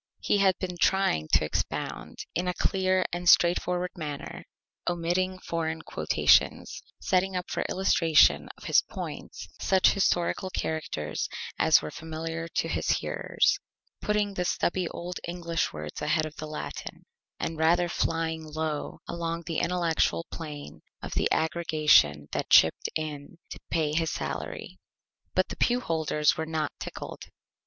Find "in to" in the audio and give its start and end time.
22.95-23.59